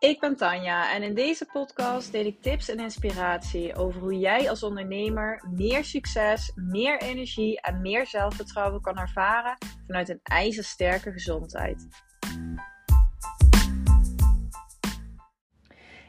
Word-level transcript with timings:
Ik 0.00 0.20
ben 0.20 0.36
Tanja 0.36 0.94
en 0.94 1.02
in 1.02 1.14
deze 1.14 1.46
podcast 1.52 2.12
deel 2.12 2.24
ik 2.24 2.42
tips 2.42 2.68
en 2.68 2.78
inspiratie 2.78 3.74
over 3.74 4.00
hoe 4.00 4.18
jij 4.18 4.50
als 4.50 4.62
ondernemer 4.62 5.44
meer 5.54 5.84
succes, 5.84 6.52
meer 6.54 7.00
energie 7.00 7.60
en 7.60 7.80
meer 7.80 8.06
zelfvertrouwen 8.06 8.80
kan 8.80 8.98
ervaren 8.98 9.56
vanuit 9.86 10.08
een 10.08 10.20
ijzersterke 10.22 11.12
gezondheid. 11.12 11.86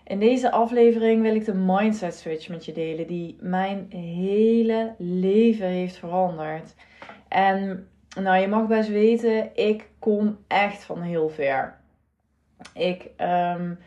In 0.04 0.20
deze 0.20 0.52
aflevering 0.52 1.22
wil 1.22 1.36
ik 1.36 1.46
de 1.46 1.54
mindset 1.54 2.16
switch 2.16 2.50
met 2.50 2.66
je 2.66 2.72
delen 2.72 3.08
die 3.08 3.38
mijn 3.40 3.86
hele 3.92 4.96
leven 4.98 5.68
heeft 5.68 5.98
veranderd. 5.98 6.76
En 7.28 7.88
nou, 8.20 8.38
je 8.38 8.48
mag 8.48 8.68
best 8.68 8.90
weten, 8.90 9.56
ik 9.56 9.90
kom 10.00 10.38
echt 10.48 10.84
van 10.84 11.02
heel 11.02 11.30
ver. 11.30 11.80
Ik 12.74 13.10
um, 13.58 13.80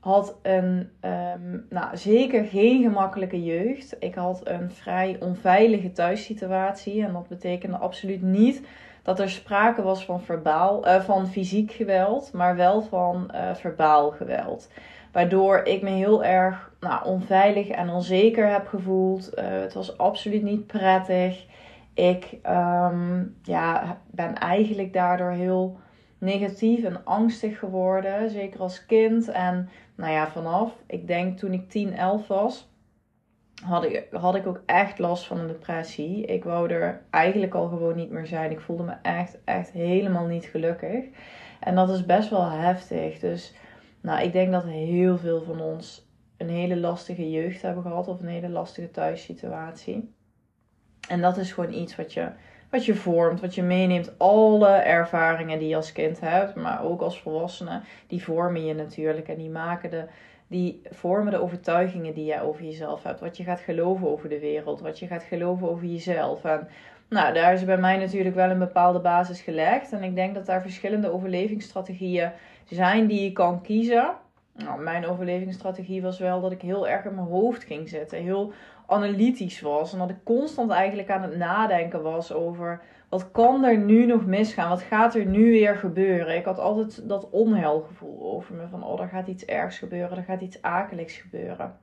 had 0.00 0.36
een, 0.42 0.90
um, 1.00 1.66
nou, 1.70 1.96
zeker 1.96 2.44
geen 2.44 2.82
gemakkelijke 2.82 3.44
jeugd. 3.44 3.96
Ik 3.98 4.14
had 4.14 4.40
een 4.44 4.70
vrij 4.70 5.16
onveilige 5.20 5.92
thuissituatie. 5.92 7.04
En 7.04 7.12
dat 7.12 7.28
betekende 7.28 7.76
absoluut 7.76 8.22
niet 8.22 8.66
dat 9.02 9.20
er 9.20 9.30
sprake 9.30 9.82
was 9.82 10.04
van, 10.04 10.20
verbaal, 10.20 10.86
uh, 10.86 11.00
van 11.00 11.26
fysiek 11.26 11.72
geweld, 11.72 12.32
maar 12.32 12.56
wel 12.56 12.82
van 12.82 13.30
uh, 13.34 13.54
verbaal 13.54 14.10
geweld. 14.10 14.70
Waardoor 15.12 15.58
ik 15.58 15.82
me 15.82 15.90
heel 15.90 16.24
erg 16.24 16.72
nou, 16.80 17.04
onveilig 17.04 17.68
en 17.68 17.88
onzeker 17.88 18.50
heb 18.50 18.66
gevoeld. 18.66 19.38
Uh, 19.38 19.44
het 19.48 19.74
was 19.74 19.98
absoluut 19.98 20.42
niet 20.42 20.66
prettig. 20.66 21.46
Ik 21.94 22.36
um, 22.48 23.36
ja, 23.42 23.98
ben 24.10 24.34
eigenlijk 24.34 24.92
daardoor 24.92 25.30
heel 25.30 25.78
negatief 26.18 26.84
en 26.84 27.04
angstig 27.04 27.58
geworden. 27.58 28.30
Zeker 28.30 28.60
als 28.60 28.86
kind. 28.86 29.28
En 29.28 29.68
nou 29.94 30.12
ja, 30.12 30.30
vanaf, 30.30 30.72
ik 30.86 31.06
denk 31.06 31.38
toen 31.38 31.52
ik 31.52 31.70
10, 31.70 31.92
11 31.92 32.26
was, 32.26 32.68
had 33.64 33.84
ik, 33.84 34.06
had 34.10 34.34
ik 34.34 34.46
ook 34.46 34.62
echt 34.66 34.98
last 34.98 35.26
van 35.26 35.38
een 35.38 35.46
depressie. 35.46 36.24
Ik 36.24 36.44
wou 36.44 36.70
er 36.70 37.02
eigenlijk 37.10 37.54
al 37.54 37.68
gewoon 37.68 37.96
niet 37.96 38.10
meer 38.10 38.26
zijn. 38.26 38.50
Ik 38.50 38.60
voelde 38.60 38.82
me 38.82 38.94
echt, 39.02 39.38
echt 39.44 39.70
helemaal 39.70 40.26
niet 40.26 40.44
gelukkig. 40.44 41.04
En 41.60 41.74
dat 41.74 41.90
is 41.90 42.06
best 42.06 42.30
wel 42.30 42.50
heftig. 42.50 43.18
Dus 43.18 43.54
nou, 44.00 44.22
ik 44.22 44.32
denk 44.32 44.52
dat 44.52 44.64
heel 44.64 45.18
veel 45.18 45.42
van 45.42 45.60
ons 45.60 46.08
een 46.36 46.48
hele 46.48 46.76
lastige 46.76 47.30
jeugd 47.30 47.62
hebben 47.62 47.82
gehad. 47.82 48.08
Of 48.08 48.20
een 48.20 48.26
hele 48.26 48.48
lastige 48.48 48.90
thuissituatie. 48.90 50.14
En 51.08 51.20
dat 51.20 51.36
is 51.36 51.52
gewoon 51.52 51.72
iets 51.72 51.96
wat 51.96 52.12
je 52.12 52.30
wat 52.76 52.86
je 52.86 52.94
vormt, 52.94 53.40
wat 53.40 53.54
je 53.54 53.62
meeneemt. 53.62 54.18
Alle 54.18 54.68
ervaringen 54.68 55.58
die 55.58 55.68
je 55.68 55.76
als 55.76 55.92
kind 55.92 56.20
hebt, 56.20 56.54
maar 56.54 56.84
ook 56.84 57.00
als 57.00 57.20
volwassene, 57.20 57.80
die 58.06 58.22
vormen 58.22 58.64
je 58.64 58.74
natuurlijk. 58.74 59.28
En 59.28 59.36
die 59.36 59.50
maken 59.50 59.90
de, 59.90 60.04
die 60.46 60.80
vormen 60.90 61.32
de 61.32 61.42
overtuigingen 61.42 62.14
die 62.14 62.24
je 62.24 62.42
over 62.42 62.64
jezelf 62.64 63.02
hebt. 63.02 63.20
Wat 63.20 63.36
je 63.36 63.44
gaat 63.44 63.60
geloven 63.60 64.08
over 64.08 64.28
de 64.28 64.38
wereld, 64.38 64.80
wat 64.80 64.98
je 64.98 65.06
gaat 65.06 65.22
geloven 65.22 65.70
over 65.70 65.86
jezelf. 65.86 66.44
En 66.44 66.68
nou, 67.08 67.34
daar 67.34 67.52
is 67.52 67.64
bij 67.64 67.78
mij 67.78 67.96
natuurlijk 67.96 68.34
wel 68.34 68.50
een 68.50 68.58
bepaalde 68.58 69.00
basis 69.00 69.40
gelegd. 69.40 69.92
En 69.92 70.02
ik 70.02 70.14
denk 70.14 70.34
dat 70.34 70.46
daar 70.46 70.62
verschillende 70.62 71.12
overlevingsstrategieën 71.12 72.30
zijn 72.64 73.06
die 73.06 73.22
je 73.22 73.32
kan 73.32 73.62
kiezen. 73.62 74.14
Nou, 74.56 74.82
mijn 74.82 75.06
overlevingsstrategie 75.06 76.02
was 76.02 76.18
wel 76.18 76.40
dat 76.40 76.52
ik 76.52 76.62
heel 76.62 76.88
erg 76.88 77.04
in 77.04 77.14
mijn 77.14 77.26
hoofd 77.26 77.64
ging 77.64 77.88
zitten. 77.88 78.18
Heel 78.18 78.52
analytisch 78.86 79.60
was. 79.60 79.92
En 79.92 79.98
dat 79.98 80.10
ik 80.10 80.24
constant 80.24 80.70
eigenlijk 80.70 81.10
aan 81.10 81.22
het 81.22 81.36
nadenken 81.36 82.02
was 82.02 82.32
over 82.32 82.82
wat 83.08 83.30
kan 83.30 83.64
er 83.64 83.78
nu 83.78 84.06
nog 84.06 84.26
misgaan? 84.26 84.68
Wat 84.68 84.82
gaat 84.82 85.14
er 85.14 85.26
nu 85.26 85.50
weer 85.50 85.76
gebeuren? 85.76 86.36
Ik 86.36 86.44
had 86.44 86.58
altijd 86.58 87.08
dat 87.08 87.30
onheilgevoel 87.30 88.32
over 88.34 88.54
me. 88.54 88.68
Van 88.68 88.84
oh, 88.84 89.00
er 89.00 89.08
gaat 89.08 89.26
iets 89.26 89.44
ergs 89.44 89.78
gebeuren. 89.78 90.16
Er 90.16 90.24
gaat 90.24 90.40
iets 90.40 90.62
akeligs 90.62 91.16
gebeuren. 91.16 91.78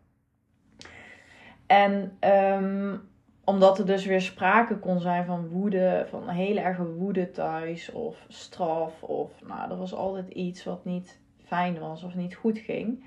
En 1.68 2.18
um, 2.20 3.10
omdat 3.44 3.80
er 3.80 3.86
dus 3.86 4.06
weer 4.06 4.22
sprake 4.22 4.78
kon 4.78 5.00
zijn 5.00 5.26
van 5.26 5.48
woede, 5.48 6.06
van 6.10 6.30
hele 6.30 6.60
erge 6.60 6.86
woede 6.86 7.32
thuis 7.32 7.92
of 7.92 8.26
straf. 8.28 9.04
Of 9.04 9.32
nou, 9.48 9.72
er 9.72 9.78
was 9.78 9.94
altijd 9.94 10.30
iets 10.30 10.64
wat 10.64 10.86
niet 10.86 11.22
fijn 11.46 11.80
was 11.80 12.04
of 12.04 12.16
niet 12.16 12.36
goed 12.36 12.58
ging. 12.58 13.06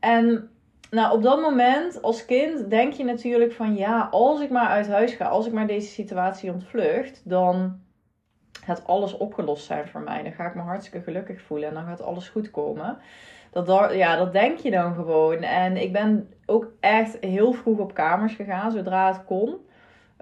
En 0.00 0.50
nou, 0.90 1.16
op 1.16 1.22
dat 1.22 1.40
moment 1.40 2.02
als 2.02 2.24
kind 2.24 2.70
denk 2.70 2.92
je 2.92 3.04
natuurlijk 3.04 3.52
van 3.52 3.74
ja, 3.74 4.08
als 4.10 4.40
ik 4.40 4.50
maar 4.50 4.68
uit 4.68 4.88
huis 4.88 5.14
ga, 5.14 5.24
als 5.24 5.46
ik 5.46 5.52
maar 5.52 5.66
deze 5.66 5.88
situatie 5.88 6.52
ontvlucht, 6.52 7.22
dan 7.24 7.80
gaat 8.64 8.86
alles 8.86 9.16
opgelost 9.16 9.64
zijn 9.64 9.88
voor 9.88 10.00
mij. 10.00 10.22
Dan 10.22 10.32
ga 10.32 10.46
ik 10.46 10.54
me 10.54 10.60
hartstikke 10.60 11.04
gelukkig 11.04 11.40
voelen 11.40 11.68
en 11.68 11.74
dan 11.74 11.84
gaat 11.84 12.02
alles 12.02 12.28
goed 12.28 12.50
komen. 12.50 12.98
Dat, 13.50 13.92
ja, 13.94 14.16
dat 14.16 14.32
denk 14.32 14.58
je 14.58 14.70
dan 14.70 14.94
gewoon. 14.94 15.36
En 15.36 15.76
ik 15.76 15.92
ben 15.92 16.28
ook 16.46 16.72
echt 16.80 17.16
heel 17.20 17.52
vroeg 17.52 17.78
op 17.78 17.94
kamers 17.94 18.34
gegaan, 18.34 18.70
zodra 18.70 19.06
het 19.06 19.24
kon. 19.24 19.56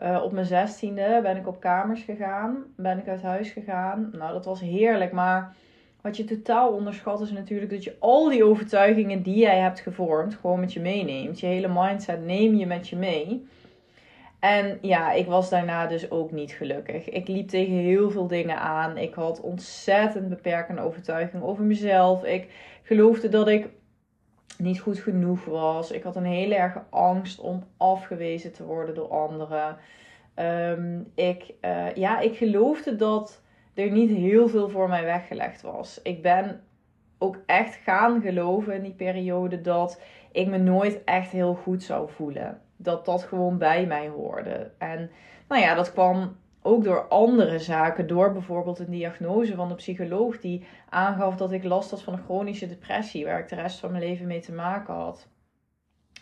Uh, 0.03 0.21
op 0.23 0.33
mijn 0.33 0.47
zestiende 0.47 1.21
ben 1.23 1.37
ik 1.37 1.47
op 1.47 1.61
kamers 1.61 2.03
gegaan, 2.03 2.65
ben 2.77 2.99
ik 2.99 3.09
uit 3.09 3.23
huis 3.23 3.51
gegaan. 3.51 4.11
Nou, 4.13 4.33
dat 4.33 4.45
was 4.45 4.61
heerlijk, 4.61 5.13
maar 5.13 5.57
wat 6.03 6.17
je 6.17 6.25
totaal 6.25 6.73
onderschat 6.73 7.21
is 7.21 7.31
natuurlijk 7.31 7.71
dat 7.71 7.85
je 7.85 7.97
al 7.99 8.29
die 8.29 8.45
overtuigingen 8.45 9.23
die 9.23 9.39
jij 9.39 9.59
hebt 9.59 9.81
gevormd, 9.81 10.35
gewoon 10.35 10.61
met 10.61 10.73
je 10.73 10.81
meeneemt. 10.81 11.41
Je 11.41 11.47
hele 11.47 11.69
mindset 11.69 12.25
neem 12.25 12.55
je 12.55 12.67
met 12.67 12.89
je 12.89 12.97
mee. 12.97 13.47
En 14.39 14.79
ja, 14.81 15.13
ik 15.13 15.27
was 15.27 15.51
daarna 15.51 15.87
dus 15.87 16.11
ook 16.11 16.31
niet 16.31 16.53
gelukkig. 16.53 17.09
Ik 17.09 17.29
liep 17.29 17.49
tegen 17.49 17.75
heel 17.75 18.11
veel 18.11 18.27
dingen 18.27 18.59
aan. 18.59 18.97
Ik 18.97 19.15
had 19.15 19.41
ontzettend 19.41 20.29
beperkende 20.29 20.81
overtuigingen 20.81 21.47
over 21.47 21.65
mezelf. 21.65 22.25
Ik 22.25 22.49
geloofde 22.83 23.29
dat 23.29 23.49
ik 23.49 23.69
niet 24.59 24.81
goed 24.81 24.99
genoeg 24.99 25.45
was. 25.45 25.91
Ik 25.91 26.03
had 26.03 26.17
een 26.17 26.25
hele 26.25 26.55
erge 26.55 26.83
angst 26.91 27.41
om 27.41 27.65
afgewezen 27.77 28.53
te 28.53 28.65
worden 28.65 28.95
door 28.95 29.09
anderen. 29.09 29.77
Um, 30.37 31.13
ik, 31.15 31.55
uh, 31.61 31.95
ja, 31.95 32.21
ik 32.21 32.37
geloofde 32.37 32.97
dat 32.97 33.43
er 33.75 33.91
niet 33.91 34.11
heel 34.11 34.49
veel 34.49 34.69
voor 34.69 34.89
mij 34.89 35.05
weggelegd 35.05 35.63
was. 35.63 36.03
Ik 36.03 36.23
ben 36.23 36.61
ook 37.19 37.39
echt 37.47 37.75
gaan 37.75 38.21
geloven 38.21 38.75
in 38.75 38.83
die 38.83 38.93
periode 38.93 39.61
dat 39.61 40.01
ik 40.33 40.47
me 40.47 40.59
nooit 40.59 41.05
echt 41.05 41.31
heel 41.31 41.55
goed 41.55 41.83
zou 41.83 42.11
voelen. 42.11 42.61
Dat 42.77 43.05
dat 43.05 43.23
gewoon 43.23 43.59
bij 43.59 43.87
mij 43.87 44.09
hoorde. 44.09 44.71
En 44.79 45.11
nou 45.49 45.63
ja, 45.63 45.75
dat 45.75 45.93
kwam 45.93 46.37
ook 46.63 46.85
door 46.85 47.09
andere 47.09 47.59
zaken. 47.59 48.07
Door 48.07 48.33
bijvoorbeeld 48.33 48.79
een 48.79 48.91
diagnose 48.91 49.55
van 49.55 49.69
de 49.69 49.75
psycholoog 49.75 50.39
die 50.41 50.67
aangaf 50.89 51.37
dat 51.37 51.53
ik 51.53 51.65
last 51.65 51.91
had 51.91 52.03
van 52.03 52.13
een 52.13 52.25
chronische 52.25 52.67
depressie, 52.67 53.25
waar 53.25 53.39
ik 53.39 53.49
de 53.49 53.55
rest 53.55 53.79
van 53.79 53.91
mijn 53.91 54.03
leven 54.03 54.27
mee 54.27 54.41
te 54.41 54.53
maken 54.53 54.95
had. 54.95 55.29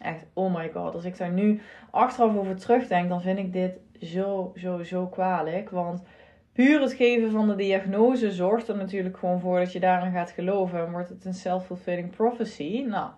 Echt, 0.01 0.27
oh 0.33 0.55
my 0.55 0.71
god. 0.75 0.95
Als 0.95 1.05
ik 1.05 1.19
daar 1.19 1.33
nu 1.33 1.61
achteraf 1.91 2.37
over 2.37 2.57
terugdenk, 2.57 3.09
dan 3.09 3.23
vind 3.23 3.39
ik 3.39 3.53
dit 3.53 3.79
zo, 4.01 4.53
zo, 4.57 4.83
zo 4.83 5.07
kwalijk. 5.07 5.71
Want 5.71 6.03
puur 6.59 6.81
het 6.81 6.93
geven 6.93 7.31
van 7.31 7.49
de 7.49 7.55
diagnose 7.55 8.33
zorgt 8.33 8.69
er 8.69 8.77
natuurlijk 8.77 9.19
gewoon 9.19 9.41
voor 9.41 9.59
dat 9.59 9.73
je 9.73 9.81
daarin 9.81 10.13
gaat 10.13 10.31
geloven. 10.31 10.79
En 10.79 10.91
wordt 10.91 11.09
het 11.09 11.25
een 11.25 11.35
self-fulfilling 11.35 12.11
prophecy. 12.11 12.85
Nou, 12.89 13.11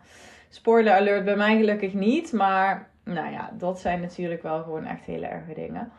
spoiler 0.48 0.92
alert 0.92 1.24
bij 1.24 1.36
mij 1.36 1.56
gelukkig 1.56 1.92
niet. 1.92 2.32
Maar 2.32 2.88
nou 3.04 3.30
ja, 3.30 3.50
dat 3.58 3.80
zijn 3.80 4.00
natuurlijk 4.00 4.42
wel 4.42 4.62
gewoon 4.62 4.84
echt 4.84 5.04
hele 5.04 5.26
erge 5.26 5.54
dingen. 5.54 5.92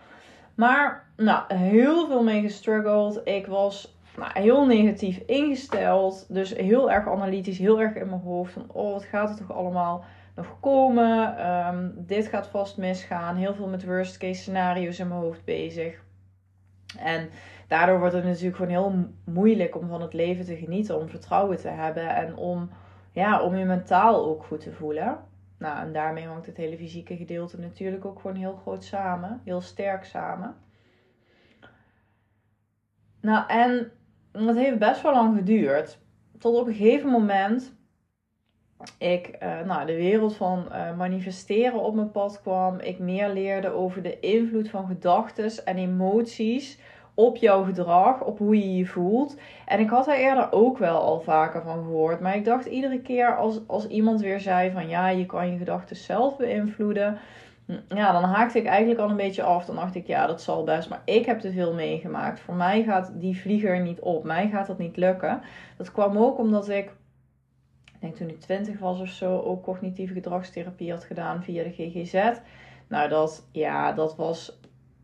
Maar 0.56 1.06
nou, 1.18 1.54
heel 1.54 2.08
veel 2.08 2.24
mee 2.24 2.42
gestruggeld. 2.42 3.22
Ik 3.24 3.48
was 3.48 3.98
nou, 4.18 4.32
heel 4.34 4.66
negatief 4.66 5.18
ingesteld. 5.26 6.26
Dus 6.30 6.56
heel 6.56 6.92
erg 6.92 7.08
analytisch, 7.08 7.58
heel 7.58 7.82
erg 7.82 7.96
in 7.96 8.10
mijn 8.10 8.22
hoofd. 8.22 8.54
Van, 8.54 8.66
oh, 8.68 8.92
wat 8.92 9.04
gaat 9.04 9.30
er 9.30 9.36
toch 9.36 9.58
allemaal 9.58 10.04
nog 10.36 10.60
komen? 10.60 11.38
Ehm, 11.38 11.90
dit 11.96 12.28
gaat 12.28 12.48
vast 12.48 12.78
misgaan. 12.78 13.36
Heel 13.36 13.54
veel 13.54 13.68
met 13.68 13.86
worst 13.86 14.18
case 14.18 14.42
scenario's 14.42 15.00
in 15.00 15.08
mijn 15.08 15.20
hoofd 15.20 15.46
bezig. 15.46 16.10
En 16.98 17.30
daardoor 17.68 18.00
wordt 18.00 18.14
het 18.14 18.24
natuurlijk 18.24 18.56
gewoon 18.56 18.72
heel 18.72 19.08
moeilijk 19.24 19.76
om 19.76 19.88
van 19.88 20.02
het 20.02 20.14
leven 20.14 20.46
te 20.46 20.56
genieten, 20.56 21.00
om 21.00 21.10
vertrouwen 21.10 21.58
te 21.58 21.68
hebben 21.68 22.16
en 22.16 22.36
om, 22.36 22.70
ja, 23.12 23.42
om 23.42 23.56
je 23.56 23.66
mentaal 23.66 24.26
ook 24.26 24.44
goed 24.44 24.60
te 24.60 24.72
voelen. 24.72 25.20
Nou, 25.58 25.80
en 25.80 25.94
daarmee 25.94 26.26
hangt 26.26 26.46
het 26.46 26.58
hele 26.58 26.78
fysieke 26.78 27.16
gedeelte 27.16 27.60
natuurlijk 27.60 28.06
ook 28.06 28.20
gewoon 28.20 28.36
heel 28.36 28.56
groot 28.56 28.84
samen, 28.84 29.42
heel 29.44 29.62
sterk 29.62 30.04
samen. 30.04 30.56
Nou, 33.22 33.48
en 33.48 33.92
dat 34.32 34.56
heeft 34.56 34.80
best 34.80 35.02
wel 35.02 35.14
lang 35.14 35.38
geduurd. 35.38 36.00
Tot 36.38 36.60
op 36.60 36.68
een 36.68 36.74
gegeven 36.74 37.10
moment 37.10 37.76
ik 38.98 39.38
uh, 39.44 39.62
nou, 39.66 39.86
de 39.86 39.96
wereld 39.96 40.36
van 40.36 40.66
uh, 40.72 40.98
manifesteren 40.98 41.80
op 41.80 41.96
mijn 41.96 42.12
pad 42.12 42.42
kwam. 42.42 42.80
Ik 42.80 43.00
meer 43.00 43.30
leerde 43.30 43.70
over 43.70 44.02
de 44.02 44.20
invloed 44.20 44.70
van 44.70 44.88
gedachten 44.88 45.66
en 45.66 45.78
emoties 45.78 46.80
op 47.14 47.38
jouw 47.38 47.64
gedrag, 47.64 48.24
op 48.24 48.38
hoe 48.38 48.58
je 48.58 48.76
je 48.76 48.86
voelt. 48.86 49.38
En 49.66 49.80
ik 49.80 49.90
had 49.90 50.06
daar 50.06 50.18
eerder 50.18 50.52
ook 50.52 50.78
wel 50.78 51.02
al 51.02 51.22
vaker 51.22 51.62
van 51.62 51.84
gehoord. 51.84 52.20
Maar 52.20 52.36
ik 52.36 52.46
dacht 52.46 52.66
iedere 52.66 53.02
keer 53.02 53.38
als, 53.38 53.60
als 53.68 53.88
iemand 53.88 54.22
weer 54.22 54.40
zei 54.40 54.72
van 54.72 54.90
ja, 54.90 55.08
je 55.10 55.26
kan 55.26 55.52
je 55.52 55.58
gedachten 55.58 55.96
zelf 55.96 56.38
beïnvloeden. 56.38 57.18
Hm, 57.66 57.96
ja, 57.96 58.12
dan 58.12 58.24
haakte 58.24 58.58
ik 58.58 58.66
eigenlijk 58.66 59.00
al 59.00 59.10
een 59.10 59.16
beetje 59.16 59.44
af. 59.44 59.66
Dan 59.66 59.76
dacht 59.76 59.96
ik, 59.96 60.08
ja, 60.08 60.28
dat 60.28 60.42
zal 60.42 60.64
best. 60.64 60.90
Maar 60.90 61.02
ik 61.06 61.26
heb 61.26 61.40
te 61.40 61.52
veel 61.52 61.74
meegemaakt. 61.74 62.40
Voor 62.40 62.56
mij 62.56 62.84
gaat 62.84 63.12
die 63.14 63.42
vlieger 63.42 63.80
niet 63.80 64.00
op. 64.00 64.24
Mij 64.24 64.50
gaat 64.50 64.68
dat 64.68 64.78
niet 64.78 64.98
lukken. 64.98 65.42
Dat 65.78 65.92
kwam 65.92 66.18
ook 66.18 66.38
omdat 66.38 66.70
ik 66.70 66.92
denk 68.02 68.16
toen 68.16 68.30
ik 68.30 68.40
20 68.40 68.80
was 68.80 69.00
of 69.00 69.08
zo, 69.08 69.40
ook 69.40 69.64
cognitieve 69.64 70.14
gedragstherapie 70.14 70.92
had 70.92 71.04
gedaan 71.04 71.44
via 71.44 71.64
de 71.64 71.72
GGZ. 71.72 72.40
Nou, 72.88 73.10
dat, 73.10 73.48
ja, 73.52 73.92
dat 73.92 74.16
was 74.16 74.60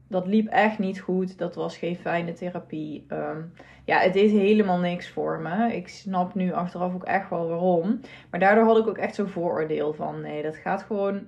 dat 0.08 0.28
liep 0.28 0.48
echt 0.48 0.80
niet 0.80 1.00
goed. 1.00 1.38
Dat 1.38 1.56
was 1.56 1.78
geen 1.78 1.96
fijne 1.96 2.34
therapie. 2.34 3.06
Ehm, 3.08 3.42
ja, 3.86 4.00
het 4.00 4.14
deed 4.14 4.32
helemaal 4.32 4.80
niks 4.80 5.10
voor 5.10 5.40
me. 5.40 5.76
Ik 5.76 5.88
snap 5.88 6.36
nu 6.36 6.54
achteraf 6.54 6.94
ook 6.94 7.04
echt 7.04 7.30
wel 7.30 7.48
waarom. 7.48 8.00
Maar 8.32 8.40
daardoor 8.40 8.66
had 8.66 8.78
ik 8.78 8.88
ook 8.88 8.98
echt 8.98 9.16
zo'n 9.16 9.28
vooroordeel 9.28 9.94
van: 9.94 10.22
nee, 10.22 10.44
dat 10.44 10.56
gaat 10.56 10.84
gewoon. 10.84 11.26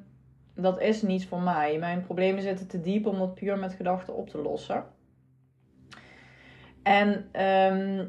Dat 0.56 0.82
is 0.82 1.02
niets 1.02 1.26
voor 1.26 1.42
mij. 1.42 1.78
Mijn 1.80 2.02
problemen 2.06 2.42
zitten 2.42 2.68
te 2.68 2.82
diep 2.82 3.06
om 3.06 3.18
dat 3.18 3.36
puur 3.36 3.58
met 3.58 3.74
gedachten 3.74 4.16
op 4.16 4.30
te 4.30 4.38
lossen. 4.38 4.84
En 6.84 7.30
ehm, 7.32 8.06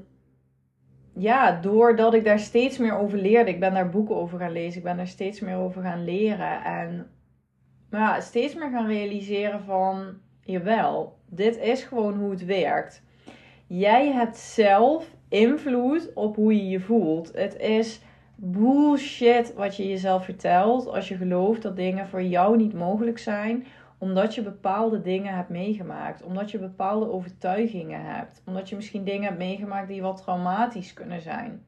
ja, 1.21 1.61
doordat 1.61 2.15
ik 2.15 2.25
daar 2.25 2.39
steeds 2.39 2.79
meer 2.79 2.99
over 2.99 3.19
leerde, 3.19 3.51
ik 3.51 3.61
ben 3.61 3.75
daar 3.75 3.91
boeken 3.91 4.17
over 4.17 4.39
gaan 4.39 4.53
lezen, 4.53 4.79
ik 4.79 4.85
ben 4.85 4.97
daar 4.97 5.07
steeds 5.07 5.41
meer 5.41 5.57
over 5.57 5.83
gaan 5.83 6.05
leren. 6.05 6.65
En 6.65 7.11
ja, 7.91 8.21
steeds 8.21 8.55
meer 8.55 8.71
gaan 8.71 8.87
realiseren 8.87 9.61
van 9.65 10.15
Jawel, 10.43 11.19
dit 11.29 11.59
is 11.59 11.83
gewoon 11.83 12.19
hoe 12.19 12.31
het 12.31 12.45
werkt. 12.45 13.03
Jij 13.67 14.13
hebt 14.13 14.37
zelf 14.37 15.15
invloed 15.29 16.11
op 16.15 16.37
hoe 16.37 16.57
je 16.57 16.69
je 16.69 16.81
voelt. 16.81 17.33
Het 17.35 17.57
is 17.57 18.01
bullshit 18.37 19.55
wat 19.55 19.77
je 19.77 19.89
jezelf 19.89 20.25
vertelt 20.25 20.89
als 20.89 21.09
je 21.09 21.17
gelooft 21.17 21.63
dat 21.63 21.77
dingen 21.77 22.09
voor 22.09 22.23
jou 22.23 22.57
niet 22.57 22.73
mogelijk 22.73 23.19
zijn 23.19 23.67
omdat 24.01 24.35
je 24.35 24.43
bepaalde 24.43 25.03
dingen 25.03 25.35
hebt 25.35 25.49
meegemaakt, 25.49 26.23
omdat 26.23 26.51
je 26.51 26.59
bepaalde 26.59 27.11
overtuigingen 27.11 28.05
hebt, 28.05 28.43
omdat 28.47 28.69
je 28.69 28.77
misschien 28.77 29.05
dingen 29.05 29.25
hebt 29.25 29.39
meegemaakt 29.39 29.89
die 29.89 30.03
wat 30.03 30.23
traumatisch 30.23 30.93
kunnen 30.93 31.21
zijn. 31.21 31.67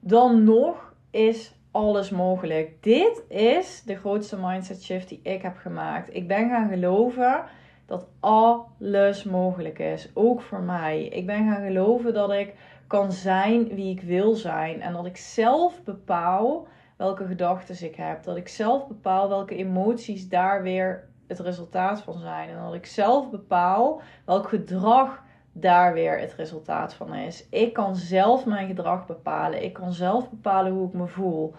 Dan 0.00 0.44
nog 0.44 0.94
is 1.10 1.54
alles 1.70 2.10
mogelijk. 2.10 2.82
Dit 2.82 3.24
is 3.28 3.82
de 3.82 3.96
grootste 3.96 4.36
mindset 4.40 4.82
shift 4.82 5.08
die 5.08 5.20
ik 5.22 5.42
heb 5.42 5.56
gemaakt. 5.56 6.14
Ik 6.14 6.28
ben 6.28 6.48
gaan 6.48 6.68
geloven 6.68 7.44
dat 7.86 8.08
alles 8.20 9.24
mogelijk 9.24 9.78
is, 9.78 10.10
ook 10.14 10.40
voor 10.40 10.60
mij. 10.60 11.04
Ik 11.04 11.26
ben 11.26 11.50
gaan 11.50 11.66
geloven 11.66 12.14
dat 12.14 12.32
ik 12.32 12.54
kan 12.86 13.12
zijn 13.12 13.68
wie 13.68 13.94
ik 13.94 14.00
wil 14.00 14.34
zijn 14.34 14.80
en 14.80 14.92
dat 14.92 15.06
ik 15.06 15.16
zelf 15.16 15.82
bepaal 15.84 16.66
welke 16.98 17.26
gedachten 17.26 17.86
ik 17.86 17.96
heb, 17.96 18.22
dat 18.22 18.36
ik 18.36 18.48
zelf 18.48 18.86
bepaal 18.86 19.28
welke 19.28 19.56
emoties 19.56 20.28
daar 20.28 20.62
weer 20.62 21.08
het 21.26 21.38
resultaat 21.38 22.02
van 22.02 22.18
zijn 22.18 22.48
en 22.48 22.62
dat 22.62 22.74
ik 22.74 22.86
zelf 22.86 23.30
bepaal 23.30 24.00
welk 24.24 24.48
gedrag 24.48 25.22
daar 25.52 25.92
weer 25.92 26.18
het 26.18 26.34
resultaat 26.34 26.94
van 26.94 27.14
is. 27.14 27.48
Ik 27.50 27.72
kan 27.72 27.96
zelf 27.96 28.46
mijn 28.46 28.66
gedrag 28.66 29.06
bepalen. 29.06 29.62
Ik 29.64 29.72
kan 29.72 29.92
zelf 29.92 30.30
bepalen 30.30 30.72
hoe 30.72 30.86
ik 30.86 30.92
me 30.92 31.06
voel. 31.06 31.54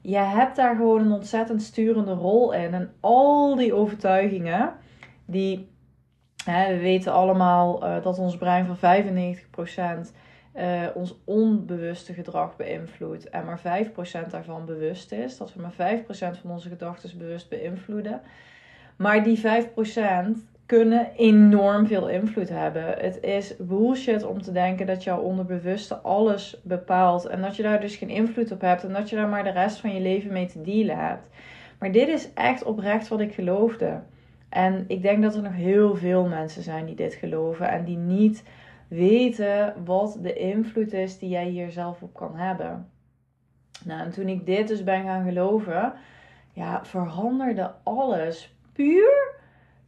Je 0.00 0.16
hebt 0.16 0.56
daar 0.56 0.76
gewoon 0.76 1.00
een 1.00 1.12
ontzettend 1.12 1.62
sturende 1.62 2.12
rol 2.12 2.52
in. 2.52 2.74
En 2.74 2.94
al 3.00 3.56
die 3.56 3.74
overtuigingen, 3.74 4.72
die 5.26 5.72
hè, 6.44 6.74
we 6.74 6.80
weten 6.80 7.12
allemaal 7.12 7.84
uh, 7.84 8.02
dat 8.02 8.18
ons 8.18 8.36
brein 8.36 8.66
van 8.66 9.04
95% 10.06 10.14
uh, 10.56 10.86
ons 10.94 11.14
onbewuste 11.24 12.12
gedrag 12.12 12.56
beïnvloedt. 12.56 13.28
En 13.28 13.44
maar 13.44 13.60
5% 14.26 14.30
daarvan 14.30 14.64
bewust 14.64 15.12
is. 15.12 15.36
Dat 15.36 15.54
we 15.54 15.60
maar 15.60 16.00
5% 16.02 16.06
van 16.40 16.50
onze 16.50 16.68
gedachten 16.68 17.18
bewust 17.18 17.48
beïnvloeden. 17.48 18.20
Maar 18.96 19.22
die 19.22 19.40
5% 19.40 19.42
kunnen 20.66 21.10
enorm 21.16 21.86
veel 21.86 22.08
invloed 22.08 22.48
hebben. 22.48 22.84
Het 22.98 23.18
is 23.22 23.56
bullshit 23.58 24.24
om 24.24 24.42
te 24.42 24.52
denken 24.52 24.86
dat 24.86 25.04
jouw 25.04 25.20
onderbewuste 25.20 25.94
alles 25.94 26.60
bepaalt 26.62 27.26
en 27.26 27.42
dat 27.42 27.56
je 27.56 27.62
daar 27.62 27.80
dus 27.80 27.96
geen 27.96 28.08
invloed 28.08 28.52
op 28.52 28.60
hebt 28.60 28.84
en 28.84 28.92
dat 28.92 29.10
je 29.10 29.16
daar 29.16 29.28
maar 29.28 29.44
de 29.44 29.50
rest 29.50 29.78
van 29.78 29.94
je 29.94 30.00
leven 30.00 30.32
mee 30.32 30.46
te 30.46 30.62
dealen 30.62 30.98
hebt. 30.98 31.28
Maar 31.78 31.92
dit 31.92 32.08
is 32.08 32.32
echt 32.34 32.62
oprecht 32.62 33.08
wat 33.08 33.20
ik 33.20 33.34
geloofde. 33.34 34.00
En 34.48 34.84
ik 34.88 35.02
denk 35.02 35.22
dat 35.22 35.34
er 35.34 35.42
nog 35.42 35.54
heel 35.54 35.96
veel 35.96 36.26
mensen 36.26 36.62
zijn 36.62 36.86
die 36.86 36.94
dit 36.94 37.14
geloven 37.14 37.68
en 37.68 37.84
die 37.84 37.96
niet 37.96 38.42
weten 38.94 39.74
wat 39.84 40.18
de 40.20 40.32
invloed 40.32 40.92
is 40.92 41.18
die 41.18 41.28
jij 41.28 41.48
hier 41.48 41.70
zelf 41.70 42.02
op 42.02 42.14
kan 42.14 42.36
hebben. 42.36 42.88
Nou, 43.84 44.00
en 44.00 44.10
toen 44.10 44.28
ik 44.28 44.46
dit 44.46 44.68
dus 44.68 44.84
ben 44.84 45.02
gaan 45.02 45.24
geloven, 45.24 45.92
ja, 46.52 46.84
veranderde 46.84 47.72
alles 47.82 48.54
puur 48.72 49.34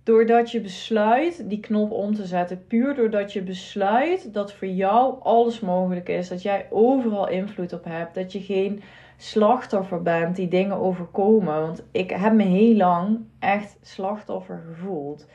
doordat 0.06 0.50
je 0.50 0.60
besluit 0.60 1.48
die 1.48 1.60
knop 1.60 1.90
om 1.90 2.14
te 2.14 2.26
zetten. 2.26 2.66
Puur 2.66 2.94
doordat 2.94 3.32
je 3.32 3.42
besluit 3.42 4.34
dat 4.34 4.52
voor 4.52 4.68
jou 4.68 5.16
alles 5.22 5.60
mogelijk 5.60 6.08
is. 6.08 6.28
Dat 6.28 6.42
jij 6.42 6.66
overal 6.70 7.28
invloed 7.28 7.72
op 7.72 7.84
hebt. 7.84 8.14
Dat 8.14 8.32
je 8.32 8.40
geen 8.40 8.82
slachtoffer 9.16 10.02
bent 10.02 10.36
die 10.36 10.48
dingen 10.48 10.76
overkomen. 10.76 11.60
Want 11.60 11.84
ik 11.92 12.10
heb 12.10 12.32
me 12.32 12.42
heel 12.42 12.76
lang 12.76 13.18
echt 13.38 13.78
slachtoffer 13.82 14.64
gevoeld. 14.68 15.26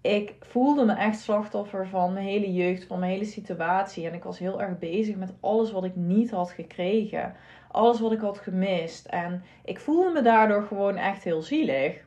Ik 0.00 0.36
voelde 0.40 0.84
me 0.84 0.92
echt 0.92 1.20
slachtoffer 1.20 1.88
van 1.88 2.12
mijn 2.12 2.26
hele 2.26 2.52
jeugd, 2.52 2.84
van 2.84 2.98
mijn 2.98 3.12
hele 3.12 3.24
situatie. 3.24 4.06
En 4.06 4.14
ik 4.14 4.24
was 4.24 4.38
heel 4.38 4.60
erg 4.60 4.78
bezig 4.78 5.16
met 5.16 5.34
alles 5.40 5.72
wat 5.72 5.84
ik 5.84 5.96
niet 5.96 6.30
had 6.30 6.50
gekregen. 6.50 7.34
Alles 7.70 8.00
wat 8.00 8.12
ik 8.12 8.20
had 8.20 8.38
gemist. 8.38 9.06
En 9.06 9.42
ik 9.64 9.80
voelde 9.80 10.10
me 10.10 10.22
daardoor 10.22 10.62
gewoon 10.62 10.96
echt 10.96 11.24
heel 11.24 11.42
zielig. 11.42 12.06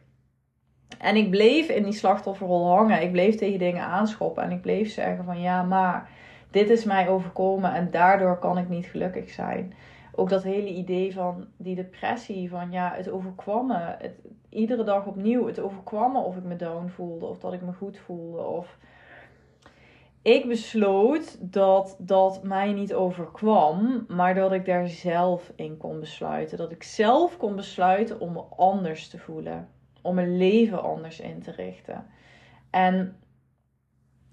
En 0.98 1.16
ik 1.16 1.30
bleef 1.30 1.70
in 1.70 1.84
die 1.84 1.94
slachtofferrol 1.94 2.68
hangen. 2.68 3.02
Ik 3.02 3.12
bleef 3.12 3.36
tegen 3.36 3.60
dingen 3.60 3.84
aanschoppen. 3.84 4.44
En 4.44 4.52
ik 4.52 4.62
bleef 4.62 4.92
zeggen 4.92 5.26
van 5.26 5.42
ja, 5.42 5.64
maar 5.64 6.10
dit 6.52 6.70
is 6.70 6.84
mij 6.84 7.10
overkomen 7.10 7.74
en 7.74 7.92
daardoor 7.92 8.40
kan 8.40 8.58
ik 8.58 8.70
niet 8.70 8.86
gelukkig 8.86 9.30
zijn. 9.30 9.74
Ook 10.16 10.30
dat 10.30 10.44
hele 10.44 10.70
idee 10.70 11.14
van 11.14 11.48
die 11.58 11.76
depressie, 11.76 12.50
van 12.50 12.72
ja, 12.72 12.94
het 12.96 13.10
overkwam 13.10 13.68
me. 13.68 13.96
Het, 13.98 14.14
iedere 14.52 14.84
dag 14.84 15.06
opnieuw, 15.06 15.48
het 15.48 15.60
overkwam 15.60 16.12
me 16.12 16.20
of 16.20 16.38
ik 16.38 16.44
me 16.44 16.56
down 16.56 16.88
voelde 16.88 17.26
of 17.26 17.40
dat 17.40 17.54
ik 17.54 17.62
me 17.62 17.74
goed 17.74 17.98
voelde. 17.98 18.42
Of... 18.42 18.78
Ik 20.22 20.48
besloot 20.48 21.54
dat 21.54 21.96
dat 22.00 22.44
mij 22.44 22.74
niet 22.74 22.94
overkwam, 22.94 24.06
maar 24.08 24.36
dat 24.36 24.52
ik 24.52 24.66
daar 24.66 24.88
zelf 24.88 25.52
in 25.56 25.78
kon 25.78 26.00
besluiten. 26.00 26.58
Dat 26.58 26.72
ik 26.72 26.84
zelf 26.84 27.38
kon 27.38 27.56
besluiten 27.56 28.20
om 28.20 28.34
me 28.34 28.42
anders 28.56 29.08
te 29.08 29.18
voelen 29.18 29.70
om 30.02 30.16
mijn 30.16 30.38
leven 30.38 30.84
anders 30.84 31.20
in 31.20 31.42
te 31.42 31.52
richten. 31.52 32.06
En 32.70 33.16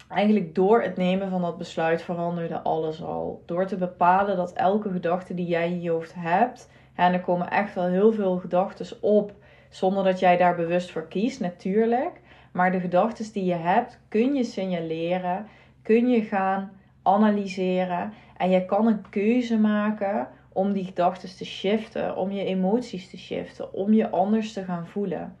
eigenlijk 0.07 0.55
door 0.55 0.81
het 0.81 0.97
nemen 0.97 1.29
van 1.29 1.41
dat 1.41 1.57
besluit 1.57 2.01
veranderde 2.01 2.61
alles 2.61 3.03
al. 3.03 3.43
Door 3.45 3.65
te 3.65 3.77
bepalen 3.77 4.37
dat 4.37 4.53
elke 4.53 4.91
gedachte 4.91 5.33
die 5.33 5.47
jij 5.47 5.71
in 5.71 5.81
je 5.81 5.89
hoofd 5.89 6.13
hebt, 6.15 6.69
en 6.95 7.13
er 7.13 7.21
komen 7.21 7.49
echt 7.49 7.75
wel 7.75 7.85
heel 7.85 8.11
veel 8.11 8.37
gedachten 8.37 9.01
op, 9.01 9.33
zonder 9.69 10.03
dat 10.03 10.19
jij 10.19 10.37
daar 10.37 10.55
bewust 10.55 10.91
voor 10.91 11.07
kiest, 11.07 11.39
natuurlijk. 11.39 12.21
Maar 12.51 12.71
de 12.71 12.79
gedachten 12.79 13.33
die 13.33 13.45
je 13.45 13.55
hebt, 13.55 13.99
kun 14.07 14.33
je 14.33 14.43
signaleren, 14.43 15.47
kun 15.81 16.09
je 16.09 16.21
gaan 16.21 16.71
analyseren. 17.03 18.13
En 18.37 18.49
je 18.49 18.65
kan 18.65 18.87
een 18.87 19.09
keuze 19.09 19.57
maken 19.57 20.27
om 20.53 20.73
die 20.73 20.85
gedachten 20.85 21.37
te 21.37 21.45
shiften, 21.45 22.15
om 22.15 22.31
je 22.31 22.43
emoties 22.43 23.09
te 23.09 23.17
shiften, 23.17 23.73
om 23.73 23.93
je 23.93 24.09
anders 24.09 24.53
te 24.53 24.63
gaan 24.63 24.87
voelen. 24.87 25.37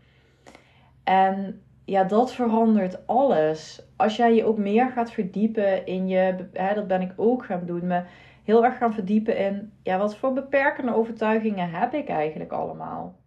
En 1.03 1.61
ja, 1.85 2.03
dat 2.03 2.33
verandert 2.33 3.07
alles. 3.07 3.83
Als 3.95 4.15
jij 4.15 4.35
je 4.35 4.45
ook 4.45 4.57
meer 4.57 4.89
gaat 4.89 5.11
verdiepen 5.11 5.85
in 5.85 6.07
je, 6.07 6.49
hè, 6.53 6.73
dat 6.73 6.87
ben 6.87 7.01
ik 7.01 7.13
ook 7.15 7.45
gaan 7.45 7.65
doen, 7.65 7.87
me 7.87 8.03
heel 8.43 8.65
erg 8.65 8.77
gaan 8.77 8.93
verdiepen 8.93 9.37
in, 9.37 9.71
ja, 9.83 9.97
wat 9.97 10.15
voor 10.15 10.33
beperkende 10.33 10.95
overtuigingen 10.95 11.69
heb 11.69 11.93
ik 11.93 12.09
eigenlijk 12.09 12.51
allemaal? 12.51 13.18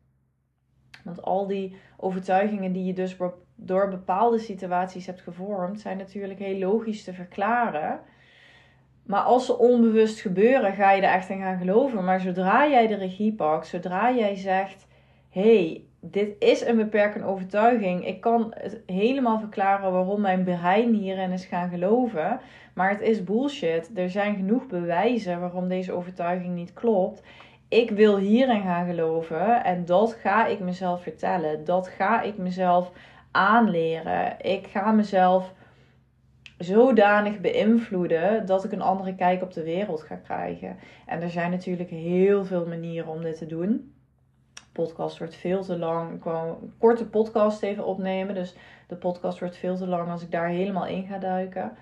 Want 1.04 1.22
al 1.22 1.46
die 1.46 1.76
overtuigingen 1.96 2.72
die 2.72 2.84
je 2.84 2.92
dus 2.92 3.16
door 3.54 3.88
bepaalde 3.88 4.38
situaties 4.38 5.06
hebt 5.06 5.20
gevormd, 5.20 5.80
zijn 5.80 5.96
natuurlijk 5.96 6.38
heel 6.38 6.58
logisch 6.58 7.04
te 7.04 7.12
verklaren. 7.12 8.00
Maar 9.02 9.20
als 9.20 9.46
ze 9.46 9.58
onbewust 9.58 10.20
gebeuren, 10.20 10.72
ga 10.72 10.92
je 10.92 11.02
er 11.02 11.12
echt 11.12 11.28
in 11.28 11.40
gaan 11.40 11.58
geloven. 11.58 12.04
Maar 12.04 12.20
zodra 12.20 12.68
jij 12.68 12.86
de 12.86 12.94
regie 12.94 13.32
pakt, 13.32 13.66
zodra 13.66 14.12
jij 14.12 14.36
zegt: 14.36 14.86
hey, 15.30 15.84
dit 16.00 16.36
is 16.38 16.66
een 16.66 16.76
beperkende 16.76 17.26
overtuiging. 17.26 18.06
Ik 18.06 18.20
kan 18.20 18.54
het 18.56 18.80
helemaal 18.86 19.38
verklaren 19.38 19.92
waarom 19.92 20.20
mijn 20.20 20.44
brein 20.44 20.94
hierin 20.94 21.30
is 21.30 21.44
gaan 21.44 21.68
geloven. 21.68 22.40
Maar 22.74 22.90
het 22.90 23.00
is 23.00 23.24
bullshit. 23.24 23.90
Er 23.94 24.10
zijn 24.10 24.36
genoeg 24.36 24.66
bewijzen 24.66 25.40
waarom 25.40 25.68
deze 25.68 25.92
overtuiging 25.92 26.54
niet 26.54 26.72
klopt. 26.72 27.22
Ik 27.72 27.90
wil 27.90 28.16
hierin 28.16 28.62
gaan 28.62 28.86
geloven 28.86 29.64
en 29.64 29.84
dat 29.84 30.12
ga 30.12 30.46
ik 30.46 30.60
mezelf 30.60 31.02
vertellen. 31.02 31.64
Dat 31.64 31.88
ga 31.88 32.22
ik 32.22 32.36
mezelf 32.36 32.90
aanleren. 33.30 34.36
Ik 34.40 34.66
ga 34.66 34.92
mezelf 34.92 35.52
zodanig 36.58 37.40
beïnvloeden 37.40 38.46
dat 38.46 38.64
ik 38.64 38.72
een 38.72 38.82
andere 38.82 39.14
kijk 39.14 39.42
op 39.42 39.52
de 39.52 39.62
wereld 39.62 40.02
ga 40.02 40.16
krijgen. 40.16 40.76
En 41.06 41.22
er 41.22 41.30
zijn 41.30 41.50
natuurlijk 41.50 41.90
heel 41.90 42.44
veel 42.44 42.66
manieren 42.66 43.08
om 43.08 43.22
dit 43.22 43.38
te 43.38 43.46
doen 43.46 43.92
podcast 44.72 45.18
wordt 45.18 45.34
veel 45.34 45.62
te 45.62 45.78
lang. 45.78 46.14
Ik 46.14 46.24
wil 46.24 46.58
een 46.62 46.72
korte 46.78 47.06
podcast 47.06 47.62
even 47.62 47.84
opnemen. 47.84 48.34
Dus 48.34 48.54
de 48.86 48.96
podcast 48.96 49.38
wordt 49.38 49.56
veel 49.56 49.76
te 49.76 49.86
lang 49.86 50.10
als 50.10 50.22
ik 50.22 50.30
daar 50.30 50.48
helemaal 50.48 50.86
in 50.86 51.06
ga 51.06 51.18
duiken. 51.18 51.72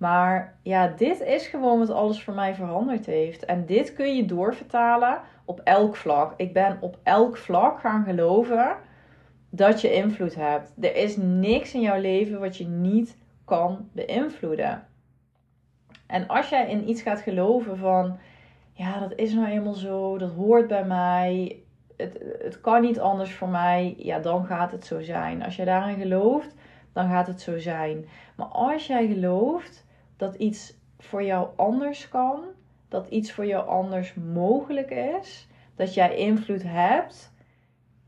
Maar 0.00 0.58
ja, 0.62 0.86
dit 0.86 1.20
is 1.20 1.46
gewoon 1.46 1.78
wat 1.78 1.90
alles 1.90 2.22
voor 2.22 2.34
mij 2.34 2.54
veranderd 2.54 3.06
heeft. 3.06 3.44
En 3.44 3.66
dit 3.66 3.92
kun 3.92 4.16
je 4.16 4.24
doorvertalen 4.24 5.20
op 5.44 5.60
elk 5.64 5.96
vlak. 5.96 6.34
Ik 6.36 6.52
ben 6.52 6.78
op 6.80 6.98
elk 7.02 7.36
vlak 7.36 7.80
gaan 7.80 8.04
geloven 8.04 8.76
dat 9.50 9.80
je 9.80 9.94
invloed 9.94 10.34
hebt. 10.34 10.72
Er 10.80 10.96
is 10.96 11.16
niks 11.16 11.74
in 11.74 11.80
jouw 11.80 12.00
leven 12.00 12.40
wat 12.40 12.56
je 12.56 12.66
niet 12.66 13.18
kan 13.44 13.88
beïnvloeden. 13.92 14.86
En 16.06 16.28
als 16.28 16.48
jij 16.48 16.68
in 16.68 16.88
iets 16.88 17.02
gaat 17.02 17.20
geloven 17.20 17.76
van, 17.76 18.18
ja, 18.72 18.98
dat 18.98 19.12
is 19.14 19.32
nou 19.32 19.46
eenmaal 19.46 19.74
zo, 19.74 20.18
dat 20.18 20.32
hoort 20.32 20.66
bij 20.66 20.84
mij, 20.84 21.62
het, 21.96 22.18
het 22.38 22.60
kan 22.60 22.80
niet 22.82 23.00
anders 23.00 23.32
voor 23.32 23.48
mij, 23.48 23.94
ja, 23.98 24.18
dan 24.18 24.44
gaat 24.46 24.72
het 24.72 24.86
zo 24.86 25.00
zijn. 25.00 25.44
Als 25.44 25.56
jij 25.56 25.64
daarin 25.64 25.98
gelooft, 26.00 26.54
dan 26.92 27.08
gaat 27.08 27.26
het 27.26 27.40
zo 27.40 27.58
zijn. 27.58 28.08
Maar 28.36 28.46
als 28.46 28.86
jij 28.86 29.06
gelooft 29.06 29.88
dat 30.20 30.34
iets 30.34 30.78
voor 30.98 31.22
jou 31.22 31.48
anders 31.56 32.08
kan, 32.08 32.44
dat 32.88 33.08
iets 33.08 33.32
voor 33.32 33.46
jou 33.46 33.68
anders 33.68 34.14
mogelijk 34.14 34.90
is, 34.90 35.48
dat 35.76 35.94
jij 35.94 36.16
invloed 36.16 36.62
hebt, 36.62 37.32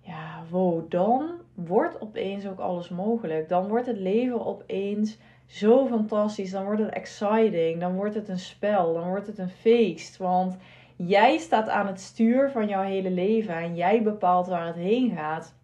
ja, 0.01 0.43
wow, 0.51 0.91
dan 0.91 1.31
wordt 1.55 2.01
opeens 2.01 2.47
ook 2.47 2.59
alles 2.59 2.89
mogelijk. 2.89 3.49
Dan 3.49 3.69
wordt 3.69 3.87
het 3.87 3.99
leven 3.99 4.47
opeens 4.47 5.19
zo 5.47 5.87
fantastisch. 5.87 6.51
Dan 6.51 6.65
wordt 6.65 6.81
het 6.81 6.91
exciting. 6.91 7.81
Dan 7.81 7.95
wordt 7.95 8.15
het 8.15 8.29
een 8.29 8.39
spel. 8.39 8.95
Dan 8.95 9.09
wordt 9.09 9.27
het 9.27 9.39
een 9.39 9.51
feest. 9.51 10.17
Want 10.17 10.57
jij 10.97 11.39
staat 11.39 11.69
aan 11.69 11.87
het 11.87 12.01
stuur 12.01 12.51
van 12.51 12.69
jouw 12.69 12.83
hele 12.83 13.11
leven 13.11 13.55
en 13.55 13.75
jij 13.75 14.03
bepaalt 14.03 14.47
waar 14.47 14.67
het 14.67 14.77
heen 14.77 15.11
gaat. 15.11 15.55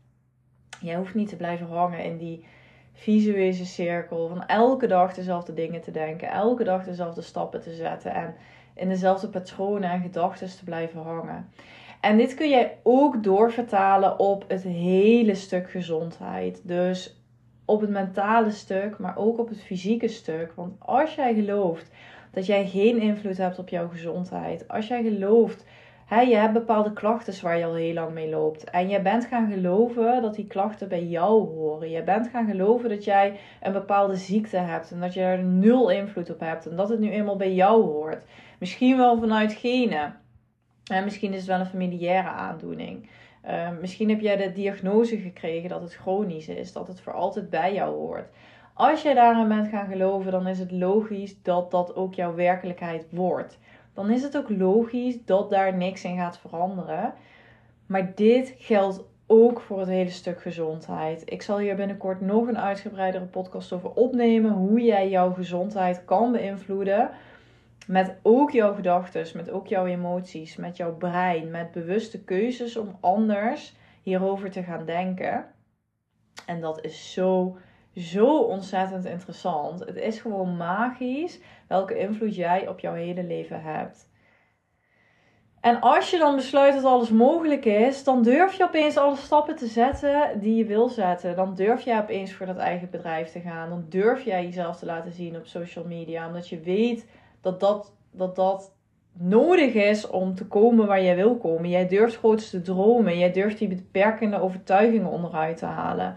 Jij 0.81 0.97
hoeft 0.97 1.14
niet 1.14 1.28
te 1.28 1.37
blijven 1.37 1.67
hangen 1.67 2.05
in 2.05 2.17
die 2.17 2.45
visuele 2.99 3.64
cirkel 3.64 4.28
van 4.28 4.47
elke 4.47 4.87
dag 4.87 5.14
dezelfde 5.14 5.55
dingen 5.55 5.81
te 5.81 5.90
denken, 5.90 6.31
elke 6.31 6.64
dag 6.64 6.85
dezelfde 6.85 7.23
stappen 7.23 7.61
te 7.61 7.75
zetten 7.75 8.14
en 8.14 8.35
in 8.75 8.88
dezelfde 8.88 9.28
patronen 9.28 9.90
en 9.90 10.00
gedachten 10.00 10.49
te 10.49 10.64
blijven 10.64 11.02
hangen. 11.02 11.49
En 12.00 12.17
dit 12.17 12.35
kun 12.35 12.49
jij 12.49 12.78
ook 12.83 13.23
doorvertalen 13.23 14.19
op 14.19 14.45
het 14.49 14.62
hele 14.62 15.35
stuk 15.35 15.71
gezondheid. 15.71 16.61
Dus 16.64 17.23
op 17.64 17.81
het 17.81 17.90
mentale 17.90 18.50
stuk, 18.50 18.99
maar 18.99 19.17
ook 19.17 19.38
op 19.38 19.49
het 19.49 19.62
fysieke 19.62 20.09
stuk. 20.09 20.52
Want 20.55 20.75
als 20.78 21.14
jij 21.14 21.35
gelooft 21.35 21.90
dat 22.33 22.47
jij 22.47 22.67
geen 22.67 23.00
invloed 23.00 23.37
hebt 23.37 23.59
op 23.59 23.69
jouw 23.69 23.88
gezondheid, 23.88 24.69
als 24.69 24.88
jij 24.88 25.02
gelooft 25.02 25.64
He, 26.08 26.20
je 26.20 26.36
hebt 26.36 26.52
bepaalde 26.52 26.92
klachten 26.92 27.42
waar 27.42 27.58
je 27.58 27.64
al 27.64 27.74
heel 27.74 27.94
lang 27.94 28.12
mee 28.12 28.28
loopt. 28.28 28.64
En 28.64 28.88
je 28.88 29.02
bent 29.02 29.24
gaan 29.24 29.52
geloven 29.52 30.22
dat 30.22 30.34
die 30.34 30.46
klachten 30.46 30.88
bij 30.88 31.04
jou 31.04 31.48
horen. 31.48 31.90
Je 31.90 32.02
bent 32.02 32.28
gaan 32.28 32.46
geloven 32.46 32.88
dat 32.88 33.04
jij 33.04 33.38
een 33.62 33.72
bepaalde 33.72 34.16
ziekte 34.16 34.56
hebt. 34.56 34.90
En 34.90 35.00
dat 35.00 35.14
je 35.14 35.20
er 35.20 35.42
nul 35.44 35.90
invloed 35.90 36.30
op 36.30 36.40
hebt. 36.40 36.66
En 36.66 36.76
dat 36.76 36.88
het 36.88 36.98
nu 36.98 37.10
eenmaal 37.10 37.36
bij 37.36 37.54
jou 37.54 37.82
hoort. 37.82 38.24
Misschien 38.58 38.96
wel 38.96 39.18
vanuit 39.18 39.52
genen. 39.52 40.16
En 40.90 41.04
misschien 41.04 41.32
is 41.32 41.38
het 41.38 41.46
wel 41.46 41.60
een 41.60 41.66
familiaire 41.66 42.28
aandoening. 42.28 43.10
Uh, 43.48 43.68
misschien 43.80 44.08
heb 44.08 44.20
jij 44.20 44.36
de 44.36 44.52
diagnose 44.52 45.18
gekregen 45.18 45.68
dat 45.68 45.82
het 45.82 45.94
chronisch 45.94 46.48
is. 46.48 46.72
Dat 46.72 46.88
het 46.88 47.00
voor 47.00 47.12
altijd 47.12 47.50
bij 47.50 47.74
jou 47.74 47.94
hoort. 47.94 48.28
Als 48.74 49.02
jij 49.02 49.14
daarin 49.14 49.48
bent 49.48 49.68
gaan 49.68 49.86
geloven, 49.86 50.32
dan 50.32 50.46
is 50.46 50.58
het 50.58 50.72
logisch 50.72 51.42
dat 51.42 51.70
dat 51.70 51.96
ook 51.96 52.14
jouw 52.14 52.34
werkelijkheid 52.34 53.06
wordt 53.10 53.58
dan 53.99 54.11
is 54.11 54.23
het 54.23 54.37
ook 54.37 54.50
logisch 54.50 55.25
dat 55.25 55.50
daar 55.50 55.76
niks 55.76 56.05
in 56.05 56.17
gaat 56.17 56.38
veranderen. 56.38 57.14
Maar 57.87 58.14
dit 58.14 58.55
geldt 58.59 59.05
ook 59.26 59.61
voor 59.61 59.78
het 59.78 59.88
hele 59.88 60.11
stuk 60.11 60.43
gezondheid. 60.43 61.23
Ik 61.25 61.43
zal 61.43 61.59
hier 61.59 61.76
binnenkort 61.76 62.21
nog 62.21 62.49
een 62.49 62.59
uitgebreidere 62.59 63.25
podcast 63.25 63.73
over 63.73 63.90
opnemen. 63.90 64.50
Hoe 64.50 64.81
jij 64.81 65.09
jouw 65.09 65.33
gezondheid 65.33 66.05
kan 66.05 66.33
beïnvloeden. 66.33 67.11
Met 67.87 68.17
ook 68.23 68.50
jouw 68.50 68.75
gedachten, 68.75 69.26
met 69.35 69.50
ook 69.50 69.67
jouw 69.67 69.87
emoties, 69.87 70.57
met 70.57 70.76
jouw 70.76 70.97
brein, 70.97 71.50
met 71.50 71.73
bewuste 71.73 72.25
keuzes 72.25 72.76
om 72.76 72.97
anders 73.00 73.76
hierover 74.02 74.50
te 74.50 74.62
gaan 74.62 74.85
denken. 74.85 75.47
En 76.47 76.61
dat 76.61 76.85
is 76.85 77.12
zo 77.12 77.57
zo 77.99 78.38
ontzettend 78.38 79.05
interessant. 79.05 79.81
Het 79.81 79.97
is 79.97 80.21
gewoon 80.21 80.57
magisch 80.57 81.40
welke 81.69 81.99
invloed 81.99 82.35
jij 82.35 82.69
op 82.69 82.81
jouw 82.81 82.95
hele 82.95 83.23
leven 83.23 83.62
hebt. 83.62 84.09
En 85.61 85.81
als 85.81 86.11
je 86.11 86.19
dan 86.19 86.37
besluit 86.37 86.75
dat 86.75 86.85
alles 86.85 87.11
mogelijk 87.11 87.64
is, 87.64 88.05
dan 88.05 88.23
durf 88.23 88.55
je 88.55 88.64
opeens 88.64 88.97
alle 88.97 89.17
stappen 89.17 89.57
te 89.57 89.67
zetten 89.67 90.40
die 90.40 90.57
je 90.57 90.64
wil 90.64 90.88
zetten. 90.88 91.37
Dan 91.37 91.55
durf 91.55 91.83
je 91.83 91.99
opeens 92.02 92.33
voor 92.33 92.47
dat 92.47 92.57
eigen 92.57 92.90
bedrijf 92.90 93.31
te 93.31 93.40
gaan. 93.40 93.69
Dan 93.69 93.85
durf 93.88 94.25
jij 94.25 94.45
jezelf 94.45 94.76
te 94.76 94.87
laten 94.87 95.12
zien 95.12 95.37
op 95.37 95.47
social 95.47 95.85
media. 95.85 96.26
Omdat 96.26 96.49
je 96.49 96.61
weet 96.61 97.07
dat 97.40 97.61
dat, 97.61 97.95
dat, 98.11 98.37
dat 98.37 98.73
nodig 99.12 99.75
is 99.75 100.07
om 100.07 100.35
te 100.35 100.47
komen 100.47 100.87
waar 100.87 101.02
jij 101.02 101.17
wil 101.17 101.37
komen. 101.37 101.69
Jij 101.69 101.88
durft 101.88 102.17
grootste 102.17 102.57
te 102.57 102.73
dromen. 102.73 103.19
Jij 103.19 103.33
durft 103.33 103.59
die 103.59 103.69
beperkende 103.69 104.40
overtuigingen 104.40 105.11
onderuit 105.11 105.57
te 105.57 105.67
halen 105.67 106.17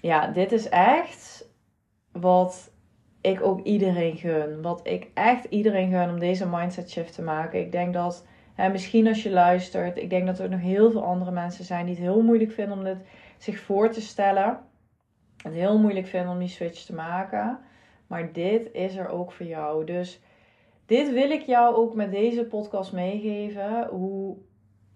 ja, 0.00 0.26
dit 0.26 0.52
is 0.52 0.68
echt 0.68 1.50
wat 2.12 2.72
ik 3.20 3.42
ook 3.42 3.62
iedereen 3.62 4.16
gun. 4.16 4.62
Wat 4.62 4.80
ik 4.86 5.10
echt 5.14 5.44
iedereen 5.44 5.90
gun 5.90 6.10
om 6.10 6.18
deze 6.18 6.48
mindset 6.48 6.90
shift 6.90 7.14
te 7.14 7.22
maken. 7.22 7.60
Ik 7.60 7.72
denk 7.72 7.94
dat, 7.94 8.26
hè, 8.54 8.68
misschien 8.68 9.06
als 9.06 9.22
je 9.22 9.30
luistert, 9.30 9.96
ik 9.96 10.10
denk 10.10 10.26
dat 10.26 10.38
er 10.38 10.48
nog 10.48 10.60
heel 10.60 10.90
veel 10.90 11.04
andere 11.04 11.30
mensen 11.30 11.64
zijn 11.64 11.86
die 11.86 11.94
het 11.94 12.04
heel 12.04 12.22
moeilijk 12.22 12.52
vinden 12.52 12.78
om 12.78 12.84
dit 12.84 12.98
zich 13.38 13.58
voor 13.58 13.90
te 13.90 14.00
stellen. 14.00 14.60
Het 15.42 15.54
heel 15.54 15.78
moeilijk 15.78 16.06
vinden 16.06 16.32
om 16.32 16.38
die 16.38 16.48
switch 16.48 16.84
te 16.84 16.94
maken. 16.94 17.58
Maar 18.06 18.32
dit 18.32 18.72
is 18.72 18.96
er 18.96 19.08
ook 19.08 19.32
voor 19.32 19.46
jou. 19.46 19.84
Dus 19.84 20.20
dit 20.86 21.12
wil 21.12 21.30
ik 21.30 21.42
jou 21.42 21.74
ook 21.74 21.94
met 21.94 22.10
deze 22.10 22.44
podcast 22.44 22.92
meegeven. 22.92 23.86
Hoe 23.86 24.36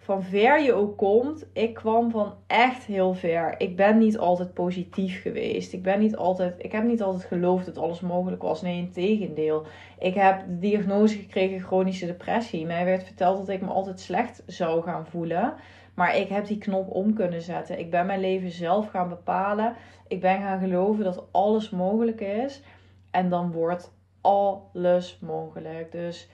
van 0.03 0.23
ver 0.23 0.63
je 0.63 0.73
ook 0.73 0.97
komt, 0.97 1.47
ik 1.53 1.75
kwam 1.75 2.11
van 2.11 2.35
echt 2.47 2.85
heel 2.85 3.15
ver. 3.15 3.55
Ik 3.59 3.77
ben 3.77 3.99
niet 3.99 4.19
altijd 4.19 4.55
positief 4.55 5.23
geweest. 5.23 5.73
Ik 5.73 5.83
ben 5.83 6.01
niet 6.01 6.17
altijd, 6.17 6.55
ik 6.59 6.73
heb 6.73 6.85
niet 6.85 7.03
altijd 7.03 7.25
geloofd 7.25 7.67
dat 7.67 7.79
alles 7.79 8.01
mogelijk 8.01 8.43
was. 8.43 8.63
Nee, 8.63 8.79
in 8.79 8.93
tegendeel. 8.93 9.67
Ik 9.99 10.15
heb 10.15 10.41
de 10.47 10.59
diagnose 10.59 11.19
gekregen 11.19 11.61
chronische 11.61 12.07
depressie. 12.07 12.67
Mij 12.67 12.85
werd 12.85 13.05
verteld 13.05 13.39
dat 13.39 13.49
ik 13.49 13.61
me 13.61 13.69
altijd 13.69 14.01
slecht 14.01 14.43
zou 14.47 14.83
gaan 14.83 15.07
voelen. 15.07 15.55
Maar 15.95 16.17
ik 16.17 16.29
heb 16.29 16.47
die 16.47 16.59
knop 16.59 16.91
om 16.91 17.15
kunnen 17.15 17.43
zetten. 17.43 17.79
Ik 17.79 17.91
ben 17.91 18.07
mijn 18.07 18.21
leven 18.21 18.51
zelf 18.51 18.89
gaan 18.89 19.09
bepalen. 19.09 19.75
Ik 20.09 20.21
ben 20.21 20.41
gaan 20.41 20.61
geloven 20.61 21.05
dat 21.05 21.25
alles 21.31 21.71
mogelijk 21.71 22.21
is. 22.21 22.63
En 23.11 23.29
dan 23.29 23.53
wordt 23.53 23.93
alles 24.21 25.19
mogelijk. 25.21 25.93
Dus 25.93 26.29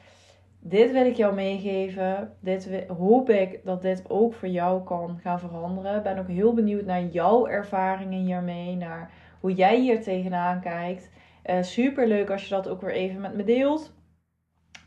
dit 0.69 0.93
wil 0.93 1.07
ik 1.07 1.17
jou 1.17 1.35
meegeven. 1.35 2.33
Dit 2.41 2.87
hoop 2.99 3.31
ik 3.31 3.61
dat 3.65 3.83
dit 3.83 4.05
ook 4.09 4.35
voor 4.35 4.49
jou 4.49 4.85
kan 4.85 5.19
gaan 5.23 5.41
veranderen. 5.41 6.03
Ben 6.03 6.19
ook 6.19 6.29
heel 6.29 6.55
benieuwd 6.55 6.85
naar 6.85 7.05
jouw 7.05 7.47
ervaringen 7.47 8.21
hiermee. 8.21 8.77
Naar 8.77 9.11
hoe 9.41 9.53
jij 9.53 9.81
hier 9.81 10.03
tegenaan 10.03 10.61
kijkt. 10.61 11.11
Uh, 11.45 11.63
Super 11.63 12.07
leuk 12.07 12.31
als 12.31 12.43
je 12.43 12.55
dat 12.55 12.69
ook 12.69 12.81
weer 12.81 12.93
even 12.93 13.21
met 13.21 13.35
me 13.35 13.45
deelt. 13.45 13.93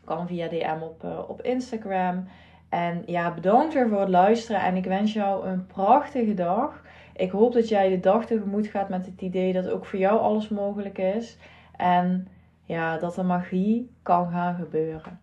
Kan 0.04 0.26
via 0.26 0.48
DM 0.48 0.82
op, 0.82 1.04
uh, 1.04 1.18
op 1.28 1.42
Instagram. 1.42 2.28
En 2.68 3.02
ja, 3.06 3.34
bedankt 3.34 3.74
weer 3.74 3.88
voor 3.88 4.00
het 4.00 4.08
luisteren. 4.08 4.60
En 4.60 4.76
ik 4.76 4.84
wens 4.84 5.12
jou 5.12 5.46
een 5.46 5.66
prachtige 5.66 6.34
dag. 6.34 6.82
Ik 7.16 7.30
hoop 7.30 7.52
dat 7.52 7.68
jij 7.68 7.88
de 7.88 8.00
dag 8.00 8.26
tegemoet 8.26 8.66
gaat 8.66 8.88
met 8.88 9.06
het 9.06 9.20
idee 9.20 9.52
dat 9.52 9.68
ook 9.68 9.86
voor 9.86 9.98
jou 9.98 10.20
alles 10.20 10.48
mogelijk 10.48 10.98
is. 10.98 11.38
En 11.76 12.28
ja, 12.64 12.98
dat 12.98 13.14
de 13.14 13.22
magie 13.22 13.90
kan 14.02 14.30
gaan 14.30 14.54
gebeuren. 14.54 15.20